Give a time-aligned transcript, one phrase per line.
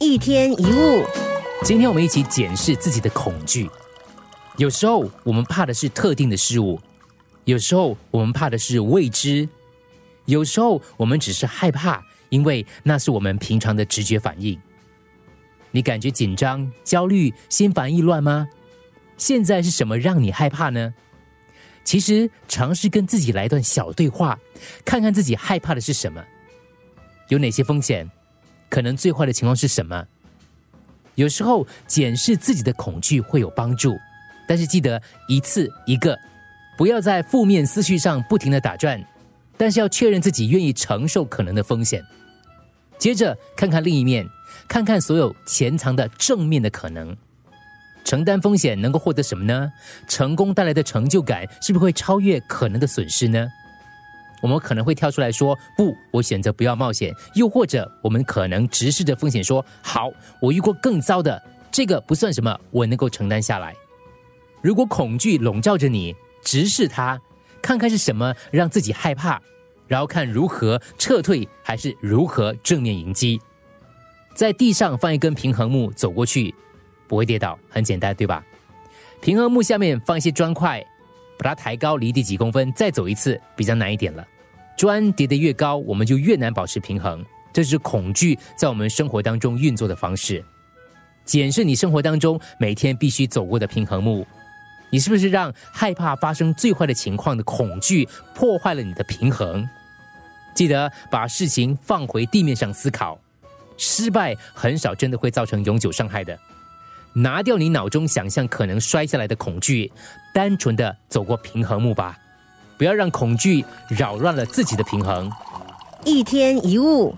[0.00, 1.04] 一天一物，
[1.64, 3.68] 今天我们一起检视自己的恐惧。
[4.56, 6.80] 有时候我们怕的是特定的事物，
[7.44, 9.48] 有时候我们怕的是未知，
[10.26, 14.56] 有时候我们只是害怕，因为那是我们平常的直觉反应。
[15.72, 18.46] 你感觉紧张、焦虑、心烦意乱吗？
[19.16, 20.94] 现在是什么让你害怕呢？
[21.82, 24.38] 其实尝试跟自己来一段小对话，
[24.84, 26.24] 看看自己害怕的是什么，
[27.30, 28.08] 有哪些风险，
[28.68, 30.06] 可能最坏的情况是什么。
[31.14, 33.98] 有时候检视自己的恐惧会有帮助，
[34.46, 36.16] 但是记得一次一个，
[36.76, 39.04] 不要在负面思绪上不停的打转，
[39.56, 42.02] 但是要确认自己愿意承受可能的风险。
[42.98, 44.28] 接着看看另一面，
[44.68, 47.16] 看看所有潜藏的正面的可能。
[48.04, 49.70] 承担风险能够获得什么呢？
[50.08, 53.48] 成功带来的成就感是不是会超越可能的损失呢？
[54.40, 60.10] 我们可能会跳出来说：“不，我选择不要冒险。”又或者我们可能直视着风险说：“好，
[60.40, 63.74] 我遇过更糟的，这个不算什么，我能够承担下来。”
[64.62, 67.20] 如果恐惧笼罩着你，直视它，
[67.62, 69.40] 看看是什么让自己害怕，
[69.86, 73.40] 然后看如何撤退，还是如何正面迎击。
[74.34, 76.54] 在地上放一根平衡木，走过去。
[77.06, 78.44] 不会跌倒，很简单，对吧？
[79.20, 80.84] 平衡木下面放一些砖块，
[81.38, 84.26] 把它抬高离地几公分，再走一次，比较难一点了。
[84.76, 87.24] 砖叠得越高，我们就越难保持平衡。
[87.52, 90.44] 这是恐惧在我们生活当中运作的方式。
[91.24, 94.26] 检视你生活当中每天必须走过的平衡木，
[94.90, 99.68] 你是不是让害怕发生最坏的情况的恐惧破坏了你的平衡？
[100.54, 103.18] 记得把事情放回地面上思考，
[103.76, 106.38] 失败很少真的会造成永久伤害的。
[107.12, 109.90] 拿掉你脑中想象可能摔下来的恐惧，
[110.32, 112.16] 单纯的走过平衡木吧，
[112.76, 115.30] 不要让恐惧扰乱了自己的平衡。
[116.04, 117.14] 一天一物。